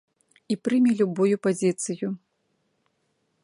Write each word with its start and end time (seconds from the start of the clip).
І 0.53 0.55
прыме 0.67 0.91
любую 1.01 1.35
пазіцыю. 1.49 2.07